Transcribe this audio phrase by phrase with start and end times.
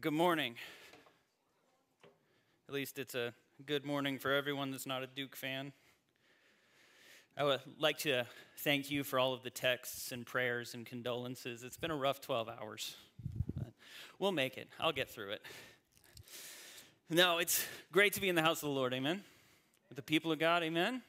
[0.00, 0.54] Good morning.
[2.68, 3.32] At least it's a
[3.66, 5.72] good morning for everyone that's not a Duke fan.
[7.36, 8.24] I would like to
[8.58, 11.64] thank you for all of the texts and prayers and condolences.
[11.64, 12.94] It's been a rough 12 hours,
[13.56, 13.72] but
[14.20, 14.68] we'll make it.
[14.78, 15.42] I'll get through it.
[17.10, 19.24] No, it's great to be in the house of the Lord, amen.
[19.88, 21.02] With the people of God, amen.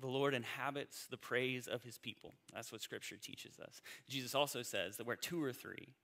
[0.00, 2.32] The Lord inhabits the praise of his people.
[2.52, 3.82] That's what scripture teaches us.
[4.08, 5.94] Jesus also says that where two or three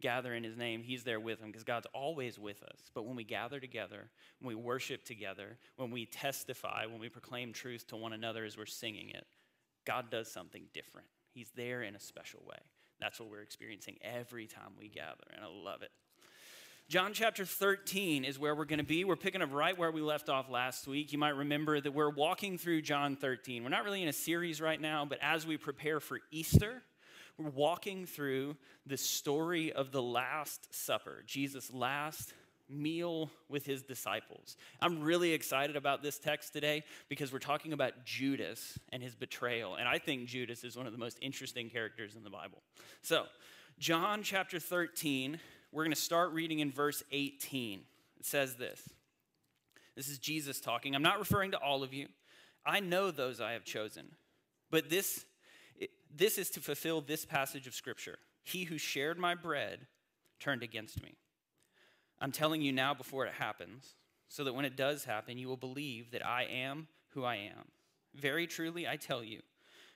[0.00, 2.90] gather in his name, he's there with them because God's always with us.
[2.94, 7.52] But when we gather together, when we worship together, when we testify, when we proclaim
[7.52, 9.26] truth to one another as we're singing it,
[9.84, 11.08] God does something different.
[11.32, 12.58] He's there in a special way.
[13.00, 15.90] That's what we're experiencing every time we gather, and I love it.
[16.88, 19.04] John chapter 13 is where we're going to be.
[19.04, 21.12] We're picking up right where we left off last week.
[21.12, 23.62] You might remember that we're walking through John 13.
[23.62, 26.82] We're not really in a series right now, but as we prepare for Easter,
[27.40, 32.34] we're walking through the story of the Last Supper, Jesus' last
[32.68, 34.56] meal with his disciples.
[34.80, 39.76] I'm really excited about this text today because we're talking about Judas and his betrayal.
[39.76, 42.62] And I think Judas is one of the most interesting characters in the Bible.
[43.02, 43.24] So,
[43.78, 45.40] John chapter 13,
[45.72, 47.80] we're going to start reading in verse 18.
[48.18, 48.80] It says this
[49.96, 50.94] This is Jesus talking.
[50.94, 52.06] I'm not referring to all of you.
[52.64, 54.04] I know those I have chosen.
[54.70, 55.24] But this
[56.14, 58.18] this is to fulfill this passage of Scripture.
[58.42, 59.86] He who shared my bread
[60.38, 61.16] turned against me.
[62.20, 63.94] I'm telling you now before it happens,
[64.28, 67.68] so that when it does happen, you will believe that I am who I am.
[68.14, 69.40] Very truly, I tell you,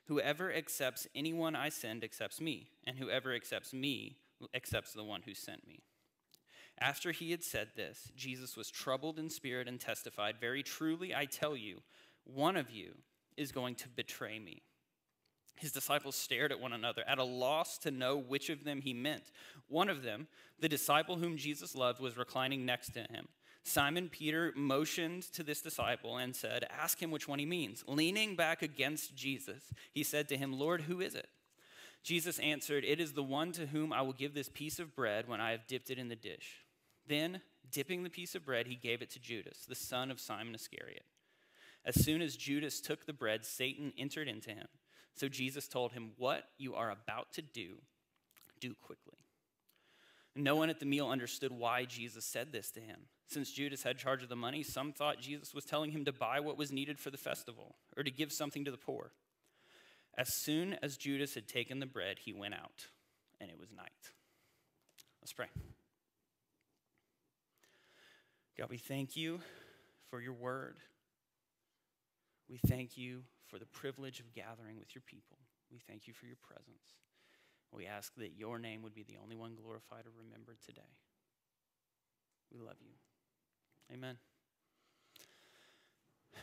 [0.06, 4.16] whoever accepts anyone I send accepts me, and whoever accepts me
[4.54, 5.80] accepts the one who sent me.
[6.78, 11.24] After he had said this, Jesus was troubled in spirit and testified, Very truly, I
[11.24, 11.82] tell you,
[12.24, 12.94] one of you
[13.36, 14.62] is going to betray me.
[15.56, 18.92] His disciples stared at one another, at a loss to know which of them he
[18.92, 19.30] meant.
[19.68, 20.26] One of them,
[20.58, 23.28] the disciple whom Jesus loved, was reclining next to him.
[23.62, 27.82] Simon Peter motioned to this disciple and said, Ask him which one he means.
[27.86, 31.28] Leaning back against Jesus, he said to him, Lord, who is it?
[32.02, 35.26] Jesus answered, It is the one to whom I will give this piece of bread
[35.26, 36.64] when I have dipped it in the dish.
[37.08, 37.40] Then,
[37.70, 41.04] dipping the piece of bread, he gave it to Judas, the son of Simon Iscariot.
[41.86, 44.68] As soon as Judas took the bread, Satan entered into him.
[45.14, 47.76] So Jesus told him, What you are about to do,
[48.60, 49.18] do quickly.
[50.36, 53.02] No one at the meal understood why Jesus said this to him.
[53.28, 56.40] Since Judas had charge of the money, some thought Jesus was telling him to buy
[56.40, 59.12] what was needed for the festival or to give something to the poor.
[60.16, 62.88] As soon as Judas had taken the bread, he went out,
[63.40, 63.92] and it was night.
[65.20, 65.46] Let's pray.
[68.58, 69.40] God, we thank you
[70.10, 70.76] for your word.
[72.48, 73.22] We thank you
[73.54, 75.38] for the privilege of gathering with your people.
[75.70, 76.98] We thank you for your presence.
[77.72, 80.80] We ask that your name would be the only one glorified or remembered today.
[82.52, 82.90] We love you.
[83.94, 84.16] Amen.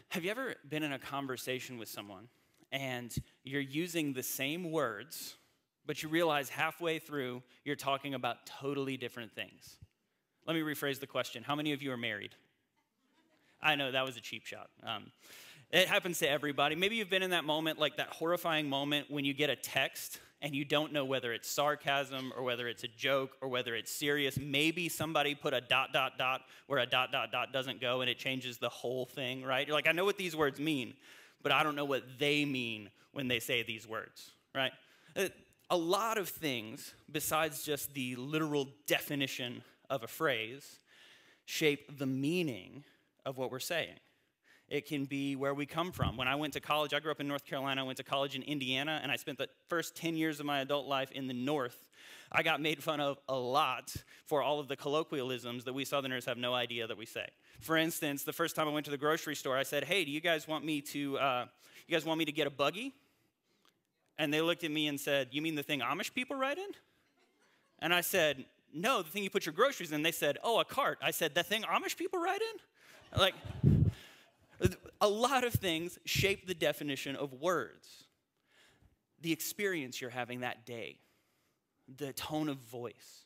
[0.08, 2.30] Have you ever been in a conversation with someone
[2.72, 5.36] and you're using the same words,
[5.86, 9.76] but you realize halfway through you're talking about totally different things?
[10.48, 12.36] Let me rephrase the question How many of you are married?
[13.62, 14.70] I know that was a cheap shot.
[14.82, 15.12] Um,
[15.72, 16.76] it happens to everybody.
[16.76, 20.20] Maybe you've been in that moment, like that horrifying moment when you get a text
[20.42, 23.92] and you don't know whether it's sarcasm or whether it's a joke or whether it's
[23.92, 24.38] serious.
[24.38, 28.10] Maybe somebody put a dot, dot, dot where a dot, dot, dot doesn't go and
[28.10, 29.66] it changes the whole thing, right?
[29.66, 30.94] You're like, I know what these words mean,
[31.44, 34.72] but I don't know what they mean when they say these words, right?
[35.16, 35.28] Uh,
[35.70, 40.80] a lot of things, besides just the literal definition of a phrase,
[41.46, 42.84] shape the meaning
[43.26, 43.96] of what we're saying.
[44.72, 46.16] It can be where we come from.
[46.16, 47.82] When I went to college, I grew up in North Carolina.
[47.82, 50.62] I went to college in Indiana, and I spent the first 10 years of my
[50.62, 51.90] adult life in the North.
[52.32, 53.94] I got made fun of a lot
[54.26, 57.28] for all of the colloquialisms that we Southerners have no idea that we say.
[57.60, 60.12] For instance, the first time I went to the grocery store, I said, "Hey, do
[60.12, 61.18] you guys want me to?
[61.20, 61.46] Uh,
[61.86, 62.94] you guys want me to get a buggy?"
[64.18, 66.72] And they looked at me and said, "You mean the thing Amish people ride in?"
[67.80, 70.66] And I said, "No, the thing you put your groceries in." They said, "Oh, a
[70.66, 73.36] cart." I said, "The thing Amish people ride in?" Like
[75.00, 78.06] a lot of things shape the definition of words.
[79.22, 80.98] The experience you're having that day,
[81.98, 83.26] the tone of voice,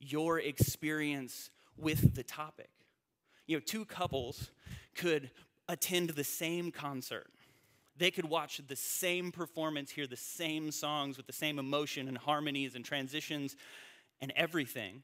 [0.00, 2.70] your experience with the topic.
[3.46, 4.50] You know, two couples
[4.94, 5.30] could
[5.68, 7.30] attend the same concert.
[7.96, 12.16] They could watch the same performance, hear the same songs with the same emotion and
[12.16, 13.56] harmonies and transitions
[14.20, 15.02] and everything,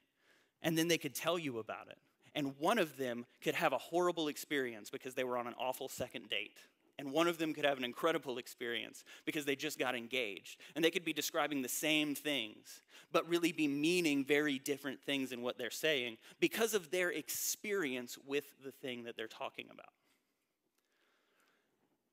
[0.62, 1.98] and then they could tell you about it
[2.34, 5.88] and one of them could have a horrible experience because they were on an awful
[5.88, 6.58] second date.
[6.98, 10.58] and one of them could have an incredible experience because they just got engaged.
[10.74, 12.82] And they could be describing the same things,
[13.12, 18.18] but really be meaning very different things in what they're saying because of their experience
[18.26, 19.92] with the thing that they're talking about.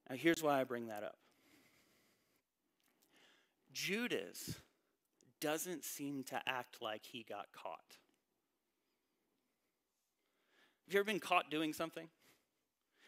[0.08, 1.18] Now, here's why I bring that up
[3.74, 4.56] Judas
[5.42, 7.98] doesn't seem to act like he got caught.
[10.86, 12.08] Have you ever been caught doing something?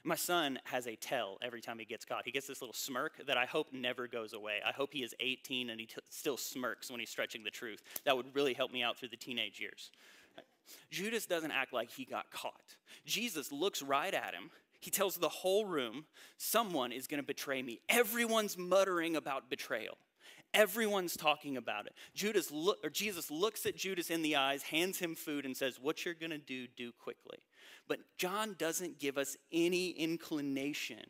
[0.03, 2.24] My son has a tell every time he gets caught.
[2.25, 4.59] He gets this little smirk that I hope never goes away.
[4.65, 7.83] I hope he is 18 and he t- still smirks when he's stretching the truth.
[8.06, 9.91] That would really help me out through the teenage years.
[10.89, 12.75] Judas doesn't act like he got caught.
[13.06, 14.50] Jesus looks right at him.
[14.80, 16.06] He tells the whole room,
[16.38, 17.81] Someone is going to betray me.
[17.89, 19.97] Everyone's muttering about betrayal.
[20.53, 21.94] Everyone's talking about it.
[22.13, 22.51] Judas
[22.83, 26.13] or Jesus looks at Judas in the eyes, hands him food, and says, What you're
[26.13, 27.39] going to do, do quickly.
[27.87, 31.05] But John doesn't give us any inclination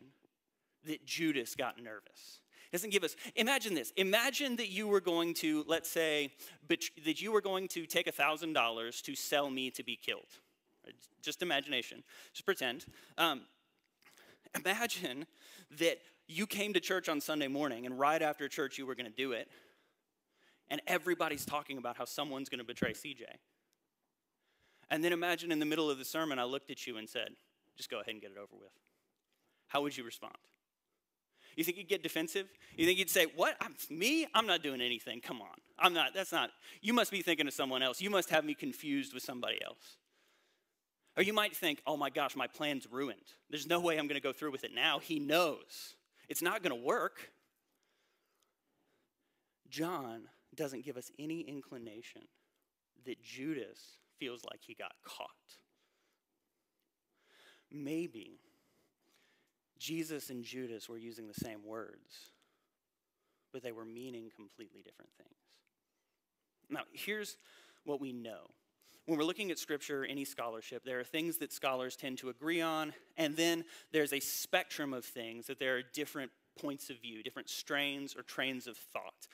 [0.84, 2.40] that Judas got nervous.
[2.70, 3.92] He doesn't give us, imagine this.
[3.96, 6.32] Imagine that you were going to, let's say,
[6.68, 10.28] that you were going to take $1,000 to sell me to be killed.
[11.22, 12.02] Just imagination.
[12.32, 12.84] Just pretend.
[13.16, 13.42] Um,
[14.64, 15.26] imagine
[15.78, 19.10] that you came to church on Sunday morning, and right after church, you were going
[19.10, 19.48] to do it,
[20.68, 23.24] and everybody's talking about how someone's going to betray CJ.
[24.90, 27.28] And then imagine in the middle of the sermon, I looked at you and said,
[27.76, 28.72] just go ahead and get it over with.
[29.68, 30.36] How would you respond?
[31.58, 32.46] You think you'd get defensive?
[32.76, 33.56] You think you'd say, What?
[33.60, 34.28] I'm, me?
[34.32, 35.20] I'm not doing anything.
[35.20, 35.56] Come on.
[35.76, 36.14] I'm not.
[36.14, 36.50] That's not.
[36.80, 38.00] You must be thinking of someone else.
[38.00, 39.96] You must have me confused with somebody else.
[41.16, 43.34] Or you might think, Oh my gosh, my plan's ruined.
[43.50, 45.00] There's no way I'm going to go through with it now.
[45.00, 45.96] He knows.
[46.28, 47.32] It's not going to work.
[49.68, 52.22] John doesn't give us any inclination
[53.04, 55.28] that Judas feels like he got caught.
[57.70, 58.40] Maybe
[59.78, 62.32] Jesus and Judas were using the same words,
[63.52, 65.30] but they were meaning completely different things.
[66.70, 67.36] Now, here's
[67.84, 68.50] what we know.
[69.06, 72.60] When we're looking at scripture, any scholarship, there are things that scholars tend to agree
[72.60, 76.30] on, and then there's a spectrum of things that there are different
[76.60, 79.26] points of view, different strains or trains of thought.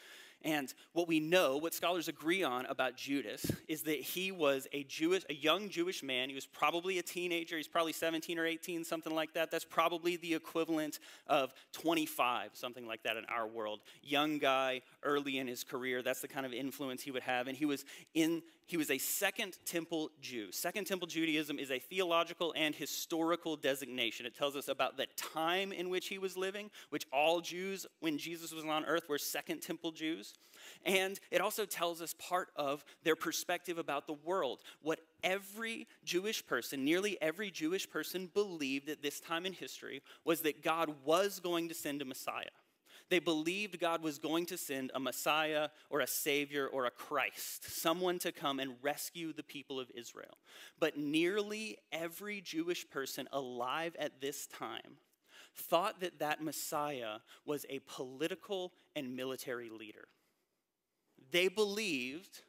[0.45, 4.85] And what we know, what scholars agree on about Judas, is that he was a
[4.85, 6.29] Jewish, a young Jewish man.
[6.29, 7.57] He was probably a teenager.
[7.57, 9.51] He's probably 17 or 18, something like that.
[9.51, 13.81] That's probably the equivalent of 25, something like that in our world.
[14.03, 16.03] Young guy, early in his career.
[16.03, 17.49] That's the kind of influence he would have.
[17.49, 20.51] And he was in he was a second temple Jew.
[20.51, 24.27] Second temple Judaism is a theological and historical designation.
[24.27, 28.17] It tells us about the time in which he was living, which all Jews, when
[28.17, 30.35] Jesus was on earth, were second temple Jews.
[30.85, 34.61] And it also tells us part of their perspective about the world.
[34.81, 40.41] What every Jewish person, nearly every Jewish person, believed at this time in history was
[40.43, 42.45] that God was going to send a Messiah.
[43.11, 47.71] They believed God was going to send a Messiah or a Savior or a Christ,
[47.71, 50.39] someone to come and rescue the people of Israel.
[50.81, 54.99] But nearly every Jewish person alive at this time
[55.55, 60.09] thought that that Messiah was a political and military leader.
[61.31, 62.41] They believed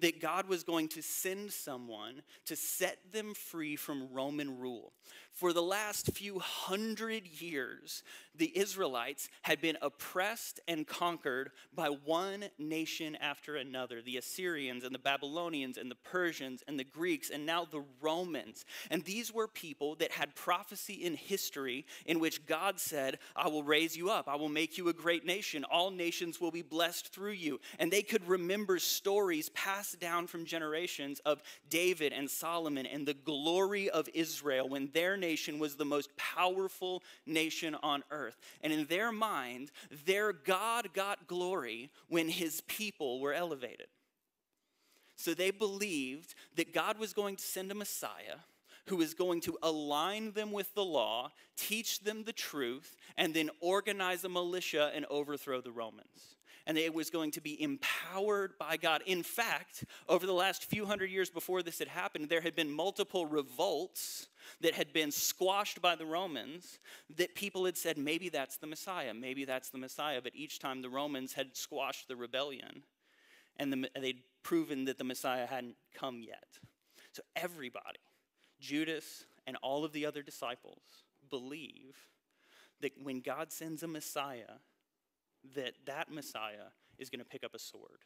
[0.00, 4.92] that God was going to send someone to set them free from Roman rule.
[5.34, 8.04] For the last few hundred years,
[8.36, 14.94] the Israelites had been oppressed and conquered by one nation after another the Assyrians and
[14.94, 18.64] the Babylonians and the Persians and the Greeks and now the Romans.
[18.90, 23.64] And these were people that had prophecy in history in which God said, I will
[23.64, 27.12] raise you up, I will make you a great nation, all nations will be blessed
[27.12, 27.60] through you.
[27.80, 33.14] And they could remember stories passed down from generations of David and Solomon and the
[33.14, 38.38] glory of Israel when their nation was the most powerful nation on earth.
[38.62, 39.70] And in their mind,
[40.04, 43.88] their God got glory when his people were elevated.
[45.16, 48.38] So they believed that God was going to send a Messiah
[48.86, 53.48] who was going to align them with the law, teach them the truth, and then
[53.60, 58.76] organize a militia and overthrow the Romans and it was going to be empowered by
[58.76, 59.02] God.
[59.06, 62.70] In fact, over the last few hundred years before this had happened, there had been
[62.70, 64.28] multiple revolts
[64.60, 66.78] that had been squashed by the Romans
[67.16, 70.20] that people had said, maybe that's the Messiah, maybe that's the Messiah.
[70.22, 72.82] But each time the Romans had squashed the rebellion
[73.58, 76.58] and the, they'd proven that the Messiah hadn't come yet.
[77.12, 78.00] So everybody,
[78.58, 80.82] Judas and all of the other disciples,
[81.30, 81.96] believe
[82.80, 84.58] that when God sends a Messiah,
[85.54, 88.04] that that Messiah is going to pick up a sword.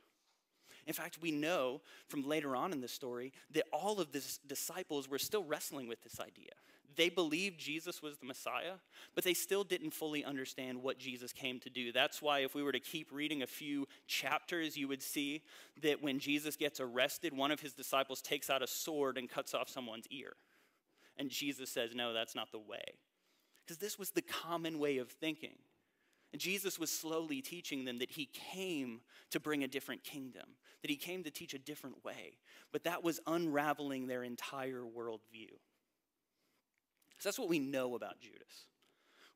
[0.86, 5.08] In fact, we know from later on in the story that all of the disciples
[5.08, 6.52] were still wrestling with this idea.
[6.96, 8.72] They believed Jesus was the Messiah,
[9.14, 11.92] but they still didn't fully understand what Jesus came to do.
[11.92, 15.42] That's why, if we were to keep reading a few chapters, you would see
[15.82, 19.54] that when Jesus gets arrested, one of his disciples takes out a sword and cuts
[19.54, 20.32] off someone's ear.
[21.18, 22.82] And Jesus says, No, that's not the way.
[23.64, 25.54] Because this was the common way of thinking.
[26.32, 30.90] And Jesus was slowly teaching them that he came to bring a different kingdom, that
[30.90, 32.38] he came to teach a different way.
[32.72, 35.50] But that was unraveling their entire worldview.
[37.18, 38.66] So that's what we know about Judas.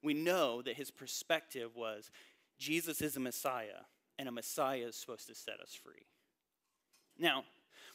[0.03, 2.11] We know that his perspective was
[2.59, 3.87] Jesus is a Messiah,
[4.19, 6.07] and a Messiah is supposed to set us free.
[7.19, 7.45] Now,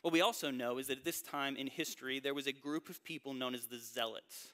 [0.01, 2.89] what we also know is that at this time in history, there was a group
[2.89, 4.53] of people known as the Zealots.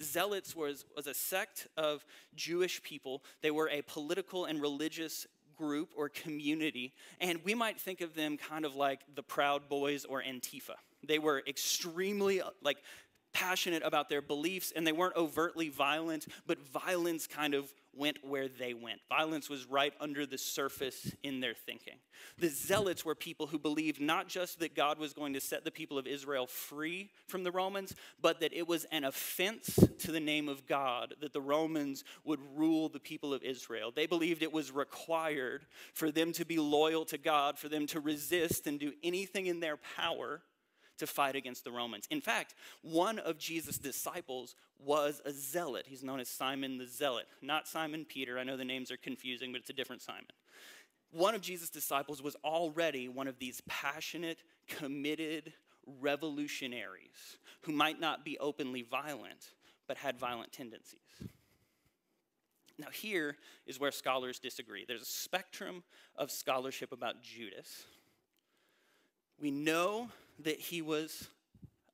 [0.00, 2.04] Zealots was, was a sect of
[2.34, 3.22] Jewish people.
[3.42, 8.36] They were a political and religious group or community, and we might think of them
[8.36, 10.74] kind of like the Proud Boys or Antifa.
[11.06, 12.78] They were extremely like
[13.32, 18.48] passionate about their beliefs and they weren't overtly violent, but violence kind of went where
[18.48, 19.00] they went.
[19.08, 21.96] Violence was right under the surface in their thinking.
[22.38, 25.70] The zealots were people who believed not just that God was going to set the
[25.70, 30.20] people of Israel free from the Romans, but that it was an offense to the
[30.20, 33.92] name of God that the Romans would rule the people of Israel.
[33.94, 38.00] They believed it was required for them to be loyal to God, for them to
[38.00, 40.42] resist and do anything in their power
[41.00, 42.06] to fight against the Romans.
[42.10, 45.86] In fact, one of Jesus' disciples was a zealot.
[45.86, 48.38] He's known as Simon the Zealot, not Simon Peter.
[48.38, 50.24] I know the names are confusing, but it's a different Simon.
[51.10, 54.38] One of Jesus' disciples was already one of these passionate,
[54.68, 55.52] committed
[56.00, 59.50] revolutionaries who might not be openly violent,
[59.88, 61.00] but had violent tendencies.
[62.78, 64.84] Now, here is where scholars disagree.
[64.86, 65.82] There's a spectrum
[66.16, 67.84] of scholarship about Judas.
[69.38, 70.08] We know
[70.44, 71.28] that he was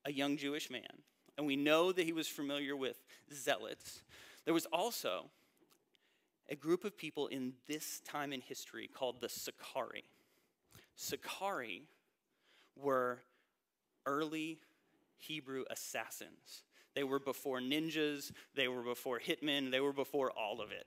[0.04, 1.02] a young Jewish man,
[1.36, 2.96] and we know that he was familiar with
[3.32, 4.02] zealots.
[4.44, 5.30] There was also
[6.48, 10.04] a group of people in this time in history called the Sicarii.
[10.94, 11.88] Sicarii
[12.76, 13.18] were
[14.06, 14.60] early
[15.18, 16.62] Hebrew assassins.
[16.94, 20.86] They were before ninjas, they were before hitmen, they were before all of it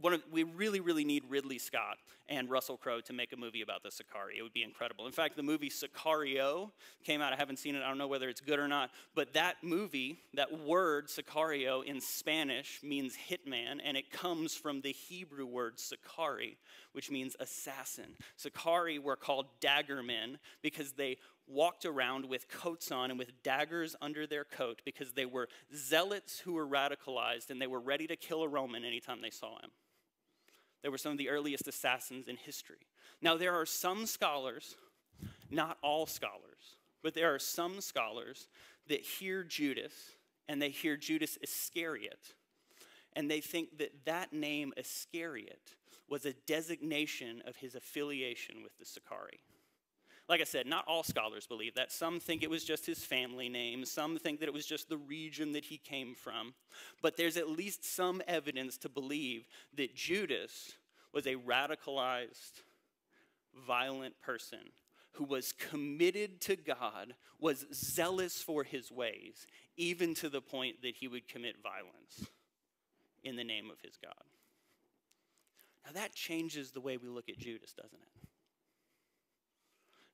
[0.00, 3.62] one of, we really, really need Ridley Scott and Russell Crowe to make a movie
[3.62, 4.38] about the Sicarii.
[4.38, 5.06] It would be incredible.
[5.06, 6.70] In fact, the movie Sicario
[7.04, 7.32] came out.
[7.32, 7.82] I haven't seen it.
[7.82, 8.90] I don't know whether it's good or not.
[9.14, 14.92] But that movie, that word Sicario in Spanish means hitman, and it comes from the
[14.92, 16.56] Hebrew word Sicari,
[16.92, 18.16] which means assassin.
[18.36, 24.26] Sicarii were called daggermen because they walked around with coats on and with daggers under
[24.26, 28.42] their coat because they were zealots who were radicalized and they were ready to kill
[28.42, 29.70] a Roman anytime they saw him.
[30.82, 32.86] They were some of the earliest assassins in history.
[33.20, 34.74] Now, there are some scholars,
[35.50, 38.48] not all scholars, but there are some scholars
[38.88, 39.92] that hear Judas
[40.48, 42.34] and they hear Judas Iscariot,
[43.14, 45.76] and they think that that name Iscariot
[46.08, 49.40] was a designation of his affiliation with the Sicarii.
[50.28, 51.92] Like I said, not all scholars believe that.
[51.92, 54.96] Some think it was just his family name, some think that it was just the
[54.96, 56.54] region that he came from.
[57.02, 60.72] But there's at least some evidence to believe that Judas
[61.12, 62.62] was a radicalized,
[63.66, 64.60] violent person
[65.12, 70.94] who was committed to God, was zealous for his ways, even to the point that
[70.96, 72.30] he would commit violence
[73.22, 74.14] in the name of his God.
[75.84, 78.21] Now that changes the way we look at Judas, doesn't it?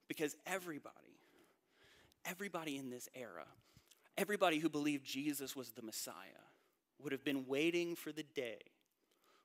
[0.08, 1.20] Because everybody,
[2.24, 3.46] everybody in this era,
[4.16, 6.14] everybody who believed Jesus was the Messiah,
[6.98, 8.58] would have been waiting for the day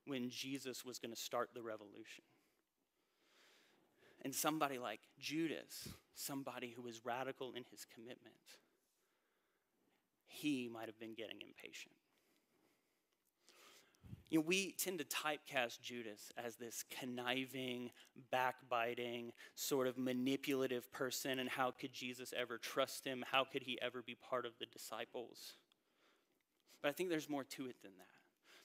[0.06, 2.24] when Jesus was going to start the revolution.
[4.24, 8.36] And somebody like Judas, somebody who was radical in his commitment,
[10.26, 11.94] he might have been getting impatient.
[14.34, 17.92] You know, we tend to typecast Judas as this conniving,
[18.32, 23.24] backbiting, sort of manipulative person, and how could Jesus ever trust him?
[23.32, 25.54] How could he ever be part of the disciples?
[26.82, 28.08] But I think there's more to it than that.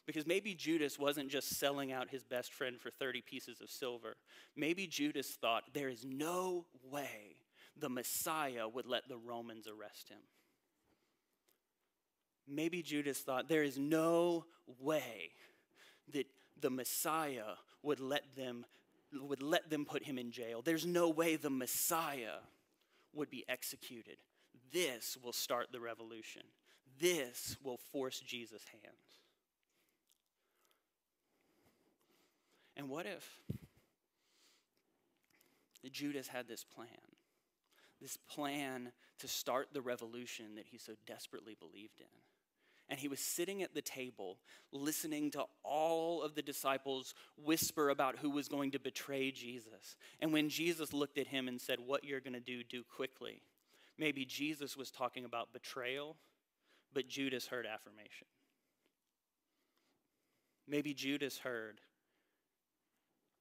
[0.07, 4.17] Because maybe Judas wasn't just selling out his best friend for 30 pieces of silver.
[4.57, 7.37] Maybe Judas thought there is no way
[7.79, 10.23] the Messiah would let the Romans arrest him.
[12.49, 14.47] Maybe Judas thought there is no
[14.81, 15.33] way
[16.13, 16.27] that
[16.61, 18.65] the Messiah would let them
[19.13, 20.61] would let them put him in jail.
[20.61, 22.41] There's no way the Messiah
[23.15, 24.19] would be executed.
[24.71, 26.43] This will start the revolution.
[27.01, 28.95] This will force Jesus' hands.
[32.77, 33.41] And what if
[35.91, 36.89] Judas had this plan
[38.01, 42.07] this plan to start the revolution that he so desperately believed in.
[42.91, 44.39] And he was sitting at the table
[44.73, 49.97] listening to all of the disciples whisper about who was going to betray Jesus.
[50.21, 53.43] And when Jesus looked at him and said, What you're going to do, do quickly,
[53.99, 56.17] maybe Jesus was talking about betrayal,
[56.95, 58.27] but Judas heard affirmation.
[60.67, 61.81] Maybe Judas heard,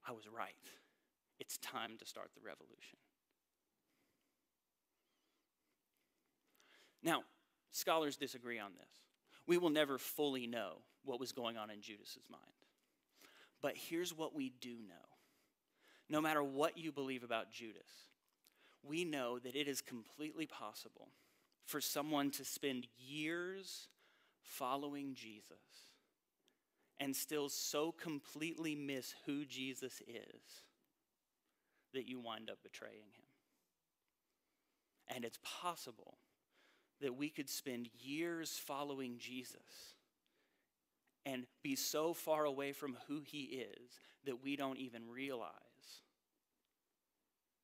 [0.07, 0.53] I was right.
[1.39, 2.97] It's time to start the revolution.
[7.03, 7.23] Now,
[7.71, 9.06] scholars disagree on this.
[9.47, 12.43] We will never fully know what was going on in Judas's mind.
[13.61, 14.95] But here's what we do know.
[16.09, 17.89] No matter what you believe about Judas,
[18.83, 21.09] we know that it is completely possible
[21.65, 23.87] for someone to spend years
[24.41, 25.57] following Jesus
[26.99, 30.63] and still so completely miss who Jesus is
[31.93, 33.25] that you wind up betraying him.
[35.15, 36.17] And it's possible
[37.01, 39.95] that we could spend years following Jesus
[41.25, 45.51] and be so far away from who he is that we don't even realize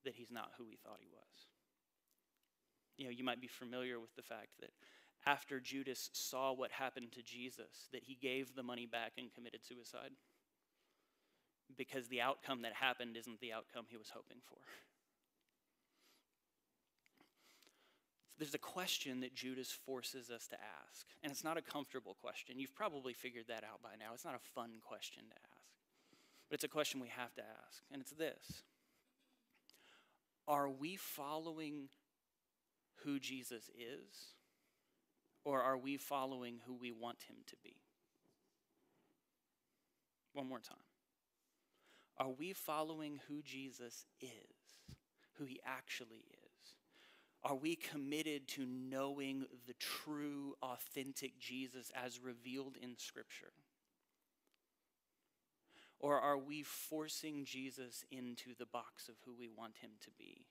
[0.03, 1.47] that he's not who we thought he was.
[2.97, 4.71] You know, you might be familiar with the fact that
[5.25, 9.63] after Judas saw what happened to Jesus, that he gave the money back and committed
[9.65, 10.11] suicide
[11.77, 14.59] because the outcome that happened isn't the outcome he was hoping for.
[18.43, 21.05] There's a question that Judas forces us to ask.
[21.23, 22.59] And it's not a comfortable question.
[22.59, 24.11] You've probably figured that out by now.
[24.13, 25.63] It's not a fun question to ask.
[26.49, 27.83] But it's a question we have to ask.
[27.89, 28.63] And it's this
[30.45, 31.87] Are we following
[33.05, 34.33] who Jesus is?
[35.45, 37.77] Or are we following who we want him to be?
[40.33, 40.77] One more time.
[42.17, 44.99] Are we following who Jesus is,
[45.37, 46.32] who he actually is?
[47.43, 53.51] Are we committed to knowing the true, authentic Jesus as revealed in Scripture?
[55.99, 60.45] Or are we forcing Jesus into the box of who we want him to be?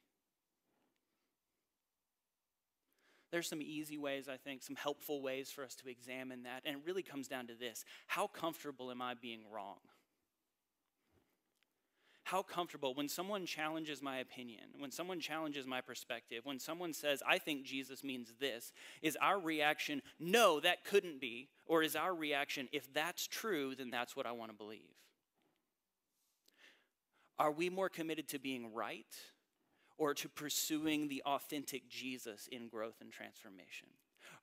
[3.31, 6.63] There's some easy ways, I think, some helpful ways for us to examine that.
[6.67, 9.79] And it really comes down to this How comfortable am I being wrong?
[12.25, 17.23] How comfortable when someone challenges my opinion, when someone challenges my perspective, when someone says,
[17.27, 21.49] I think Jesus means this, is our reaction, no, that couldn't be?
[21.67, 24.81] Or is our reaction, if that's true, then that's what I want to believe?
[27.39, 29.15] Are we more committed to being right
[29.99, 33.89] or to pursuing the authentic Jesus in growth and transformation?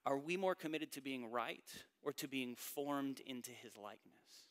[0.05, 1.63] Are we more committed to being right
[2.01, 4.48] or to being formed into his likeness?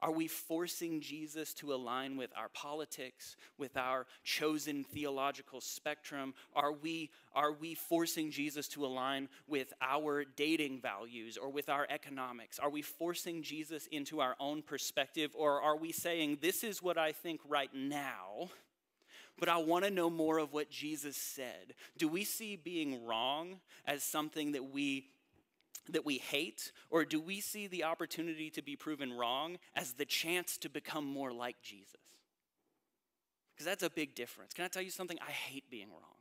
[0.00, 6.34] Are we forcing Jesus to align with our politics, with our chosen theological spectrum?
[6.54, 11.86] Are we, are we forcing Jesus to align with our dating values or with our
[11.90, 12.60] economics?
[12.60, 16.96] Are we forcing Jesus into our own perspective, or are we saying, This is what
[16.96, 18.50] I think right now?
[19.38, 21.74] but I want to know more of what Jesus said.
[21.96, 25.10] Do we see being wrong as something that we
[25.92, 30.04] that we hate, or do we see the opportunity to be proven wrong as the
[30.04, 31.94] chance to become more like Jesus?
[33.54, 34.54] Because that's a big difference.
[34.54, 35.18] Can I tell you something?
[35.26, 36.18] I hate being wrong.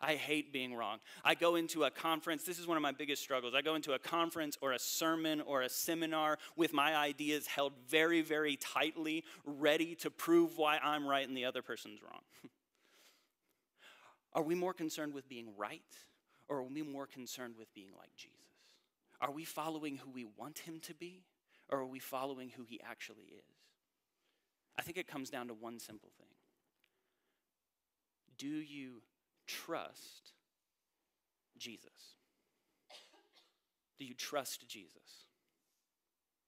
[0.00, 0.98] I hate being wrong.
[1.24, 3.54] I go into a conference, this is one of my biggest struggles.
[3.54, 7.74] I go into a conference or a sermon or a seminar with my ideas held
[7.88, 12.22] very, very tightly, ready to prove why I'm right and the other person's wrong.
[14.32, 15.82] are we more concerned with being right
[16.48, 18.39] or are we more concerned with being like Jesus?
[19.20, 21.24] Are we following who we want him to be,
[21.68, 23.56] or are we following who he actually is?
[24.78, 26.28] I think it comes down to one simple thing
[28.38, 29.02] Do you
[29.46, 30.32] trust
[31.58, 32.16] Jesus?
[33.98, 35.26] Do you trust Jesus?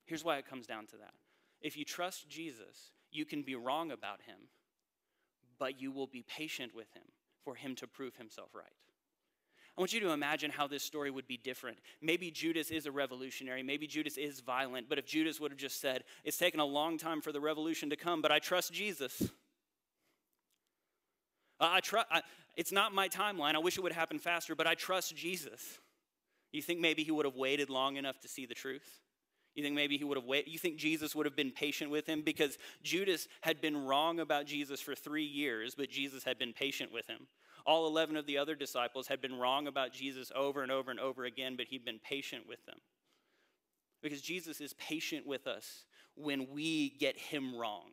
[0.07, 1.15] Here's why it comes down to that.
[1.61, 4.49] If you trust Jesus, you can be wrong about him,
[5.59, 7.05] but you will be patient with him
[7.45, 8.65] for him to prove himself right.
[9.77, 11.79] I want you to imagine how this story would be different.
[12.03, 13.63] Maybe Judas is a revolutionary.
[13.63, 14.89] Maybe Judas is violent.
[14.89, 17.89] But if Judas would have just said, It's taken a long time for the revolution
[17.91, 19.31] to come, but I trust Jesus.
[21.59, 21.81] I
[22.57, 23.55] it's not my timeline.
[23.55, 25.79] I wish it would happen faster, but I trust Jesus.
[26.53, 29.01] You think maybe he would have waited long enough to see the truth?
[29.55, 30.53] You think maybe he would have waited?
[30.53, 32.23] You think Jesus would have been patient with him?
[32.23, 36.93] Because Judas had been wrong about Jesus for three years, but Jesus had been patient
[36.93, 37.27] with him.
[37.67, 41.01] All 11 of the other disciples had been wrong about Jesus over and over and
[41.01, 42.79] over again, but he'd been patient with them.
[44.03, 47.91] Because Jesus is patient with us when we get him wrong.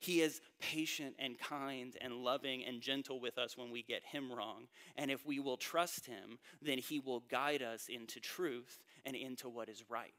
[0.00, 4.32] He is patient and kind and loving and gentle with us when we get Him
[4.32, 4.68] wrong.
[4.96, 9.48] And if we will trust Him, then He will guide us into truth and into
[9.48, 10.12] what is right.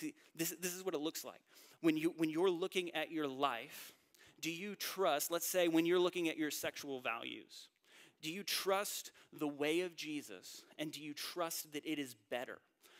[0.00, 1.40] See, this, this is what it looks like.
[1.82, 3.92] When, you, when you're looking at your life,
[4.40, 7.68] do you trust, let's say, when you're looking at your sexual values,
[8.22, 12.58] do you trust the way of Jesus and do you trust that it is better?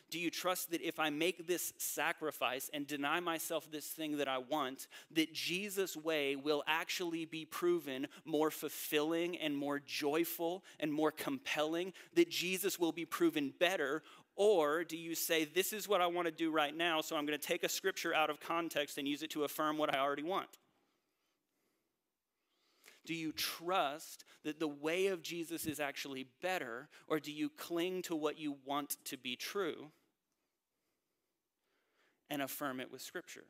[0.08, 4.28] Do you trust that if I make this sacrifice and deny myself this thing that
[4.28, 10.92] I want, that Jesus' way will actually be proven more fulfilling and more joyful and
[10.92, 11.92] more compelling?
[12.14, 14.04] That Jesus will be proven better?
[14.36, 17.26] Or do you say, This is what I want to do right now, so I'm
[17.26, 19.98] going to take a scripture out of context and use it to affirm what I
[19.98, 20.48] already want?
[23.06, 28.02] Do you trust that the way of Jesus is actually better, or do you cling
[28.02, 29.92] to what you want to be true
[32.28, 33.44] and affirm it with Scripture?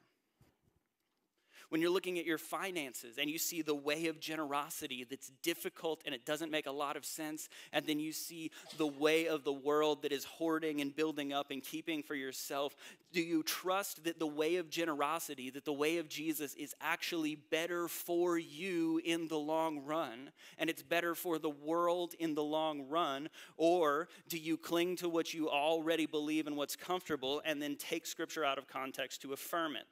[1.69, 6.03] When you're looking at your finances and you see the way of generosity that's difficult
[6.05, 9.45] and it doesn't make a lot of sense, and then you see the way of
[9.45, 12.77] the world that is hoarding and building up and keeping for yourself,
[13.13, 17.35] do you trust that the way of generosity, that the way of Jesus is actually
[17.35, 22.45] better for you in the long run and it's better for the world in the
[22.45, 23.29] long run?
[23.57, 28.07] Or do you cling to what you already believe and what's comfortable and then take
[28.07, 29.87] scripture out of context to affirm it?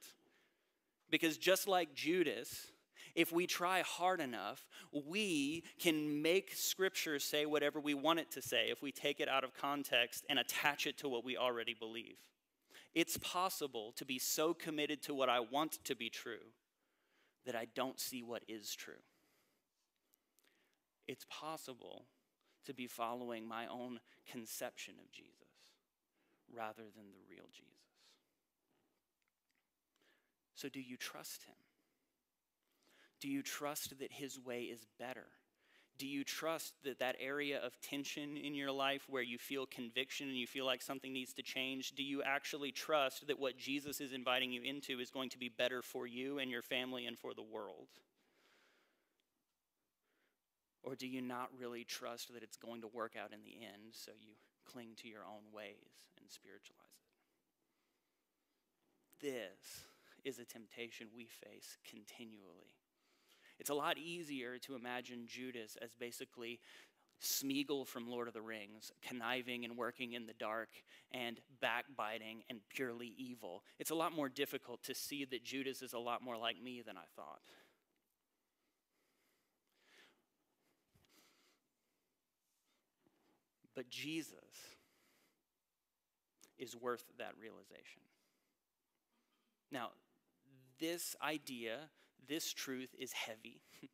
[1.15, 2.67] Because just like Judas,
[3.15, 8.41] if we try hard enough, we can make Scripture say whatever we want it to
[8.41, 11.73] say if we take it out of context and attach it to what we already
[11.73, 12.17] believe.
[12.93, 16.51] It's possible to be so committed to what I want to be true
[17.45, 18.95] that I don't see what is true.
[21.07, 22.07] It's possible
[22.65, 25.31] to be following my own conception of Jesus
[26.53, 27.84] rather than the real Jesus.
[30.55, 31.55] So, do you trust him?
[33.21, 35.27] Do you trust that his way is better?
[35.97, 40.27] Do you trust that that area of tension in your life where you feel conviction
[40.27, 44.01] and you feel like something needs to change, do you actually trust that what Jesus
[44.01, 47.17] is inviting you into is going to be better for you and your family and
[47.17, 47.87] for the world?
[50.83, 53.93] Or do you not really trust that it's going to work out in the end,
[53.93, 54.33] so you
[54.69, 56.83] cling to your own ways and spiritualize
[59.21, 59.25] it?
[59.25, 59.85] This
[60.25, 62.75] is a temptation we face continually.
[63.59, 66.59] It's a lot easier to imagine Judas as basically
[67.21, 70.69] Smeagol from Lord of the Rings, conniving and working in the dark
[71.13, 73.63] and backbiting and purely evil.
[73.79, 76.81] It's a lot more difficult to see that Judas is a lot more like me
[76.85, 77.39] than I thought.
[83.73, 84.37] But Jesus
[86.57, 88.01] is worth that realization.
[89.71, 89.89] Now,
[90.79, 91.89] this idea,
[92.27, 93.61] this truth is heavy.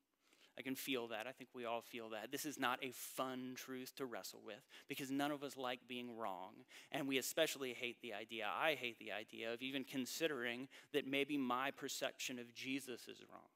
[0.57, 1.27] I can feel that.
[1.27, 2.31] I think we all feel that.
[2.31, 6.15] This is not a fun truth to wrestle with because none of us like being
[6.17, 6.51] wrong.
[6.91, 11.37] And we especially hate the idea, I hate the idea of even considering that maybe
[11.37, 13.49] my perception of Jesus is wrong.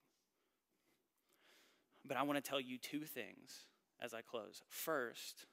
[2.07, 3.65] But I want to tell you two things
[4.01, 4.61] as I close.
[4.69, 5.45] First,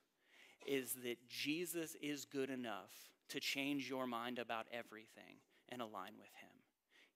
[0.66, 2.92] is that Jesus is good enough
[3.30, 6.61] to change your mind about everything and align with Him.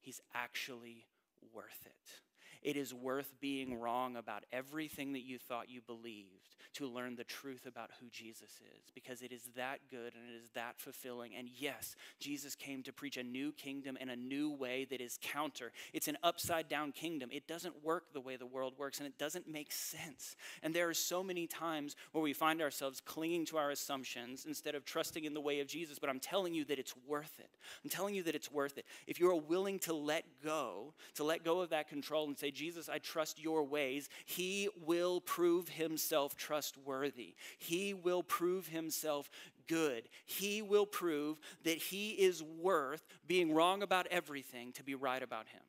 [0.07, 1.05] He's actually
[1.53, 2.21] worth it.
[2.63, 7.25] It is worth being wrong about everything that you thought you believed to learn the
[7.25, 11.35] truth about who Jesus is because it is that good and it is that fulfilling.
[11.35, 15.19] And yes, Jesus came to preach a new kingdom and a new way that is
[15.23, 15.73] counter.
[15.95, 17.31] It's an upside down kingdom.
[17.33, 20.37] It doesn't work the way the world works and it doesn't make sense.
[20.63, 24.75] And there are so many times where we find ourselves clinging to our assumptions instead
[24.75, 25.99] of trusting in the way of Jesus.
[25.99, 27.51] But I'm telling you that it's worth it.
[27.85, 28.85] I'm telling you that it's worth it.
[29.07, 32.89] If you're willing to let go, to let go of that control and say, Jesus,
[32.89, 37.35] I trust your ways, He will prove Himself trustworthy.
[37.59, 39.29] He will prove Himself
[39.67, 40.09] good.
[40.25, 45.49] He will prove that He is worth being wrong about everything to be right about
[45.49, 45.63] Him.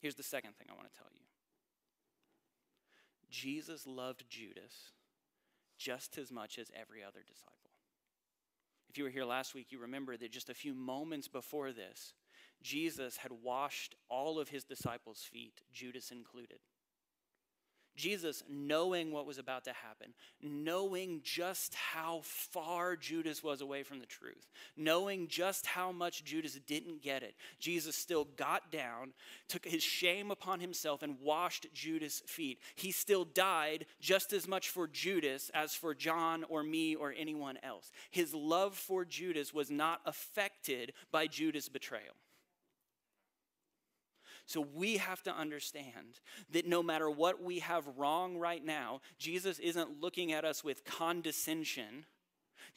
[0.00, 1.20] Here's the second thing I want to tell you
[3.30, 4.92] Jesus loved Judas
[5.78, 7.52] just as much as every other disciple.
[8.88, 12.14] If you were here last week, you remember that just a few moments before this,
[12.66, 16.58] Jesus had washed all of his disciples' feet, Judas included.
[17.94, 24.00] Jesus, knowing what was about to happen, knowing just how far Judas was away from
[24.00, 29.12] the truth, knowing just how much Judas didn't get it, Jesus still got down,
[29.48, 32.58] took his shame upon himself, and washed Judas' feet.
[32.74, 37.58] He still died just as much for Judas as for John or me or anyone
[37.62, 37.92] else.
[38.10, 42.14] His love for Judas was not affected by Judas' betrayal.
[44.46, 46.20] So we have to understand
[46.52, 50.84] that no matter what we have wrong right now, Jesus isn't looking at us with
[50.84, 52.06] condescension.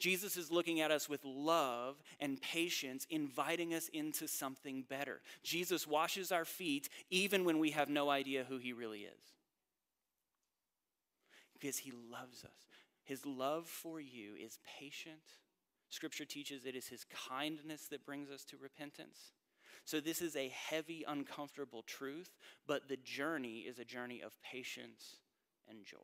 [0.00, 5.20] Jesus is looking at us with love and patience, inviting us into something better.
[5.44, 9.22] Jesus washes our feet even when we have no idea who he really is.
[11.52, 12.66] Because he loves us.
[13.04, 15.22] His love for you is patient.
[15.88, 19.32] Scripture teaches it is his kindness that brings us to repentance.
[19.90, 22.30] So, this is a heavy, uncomfortable truth,
[22.68, 25.16] but the journey is a journey of patience
[25.68, 25.96] and joy.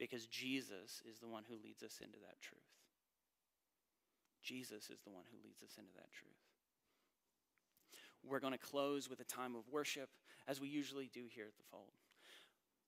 [0.00, 2.58] Because Jesus is the one who leads us into that truth.
[4.42, 6.34] Jesus is the one who leads us into that truth.
[8.24, 10.08] We're going to close with a time of worship,
[10.48, 11.84] as we usually do here at the Fold.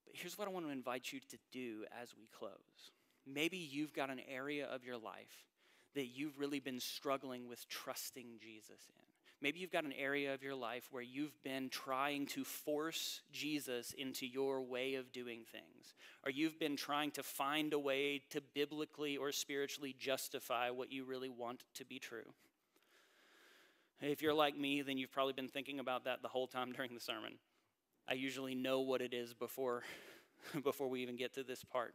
[0.06, 2.90] But here's what I want to invite you to do as we close.
[3.24, 5.46] Maybe you've got an area of your life
[5.94, 9.15] that you've really been struggling with trusting Jesus in.
[9.42, 13.92] Maybe you've got an area of your life where you've been trying to force Jesus
[13.92, 15.94] into your way of doing things,
[16.25, 21.05] or you've been trying to find a way to biblically or spiritually justify what you
[21.05, 22.33] really want to be true.
[24.01, 26.94] If you're like me, then you've probably been thinking about that the whole time during
[26.94, 27.35] the sermon.
[28.09, 29.83] I usually know what it is before,
[30.62, 31.94] before we even get to this part.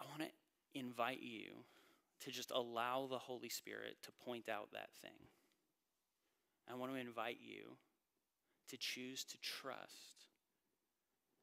[0.00, 1.64] I want to invite you
[2.24, 5.28] to just allow the Holy Spirit to point out that thing.
[6.70, 7.76] I want to invite you
[8.68, 10.24] to choose to trust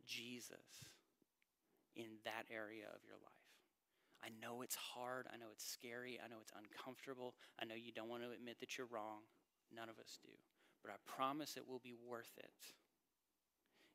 [0.07, 0.89] Jesus
[1.95, 3.31] in that area of your life.
[4.23, 5.27] I know it's hard.
[5.31, 6.19] I know it's scary.
[6.23, 7.35] I know it's uncomfortable.
[7.61, 9.21] I know you don't want to admit that you're wrong.
[9.73, 10.33] None of us do.
[10.83, 12.73] But I promise it will be worth it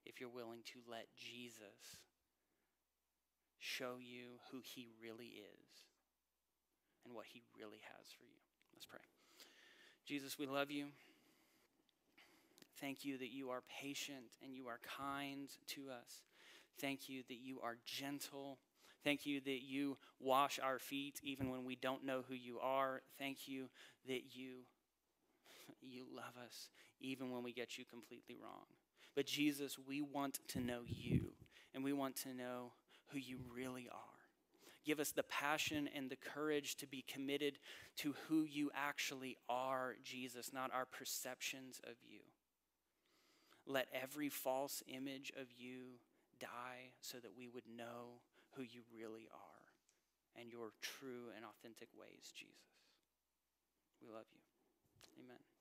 [0.04, 1.98] if you're willing to let Jesus
[3.58, 5.95] show you who he really is
[7.06, 8.40] and what He really has for you.
[8.74, 9.00] Let's pray.
[10.04, 10.86] Jesus, we love you.
[12.80, 16.22] Thank you that you are patient and you are kind to us.
[16.80, 18.58] Thank you that you are gentle.
[19.02, 23.00] Thank you that you wash our feet even when we don't know who you are.
[23.18, 23.68] Thank you
[24.06, 24.64] that you
[25.80, 26.68] you love us
[27.00, 28.66] even when we get you completely wrong.
[29.14, 31.32] But Jesus, we want to know you
[31.74, 32.72] and we want to know
[33.08, 34.15] who you really are.
[34.86, 37.58] Give us the passion and the courage to be committed
[37.96, 42.20] to who you actually are, Jesus, not our perceptions of you.
[43.66, 45.98] Let every false image of you
[46.38, 48.20] die so that we would know
[48.54, 52.54] who you really are and your true and authentic ways, Jesus.
[54.00, 55.24] We love you.
[55.24, 55.55] Amen.